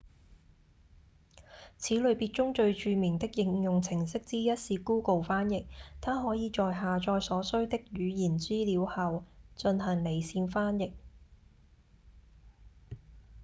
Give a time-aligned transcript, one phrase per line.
[1.77, 5.67] 此類別中最著名的應用程式之一是 google 翻譯
[6.01, 9.23] 它可以在下載所需的語言資料後
[9.55, 10.91] 進行離線翻譯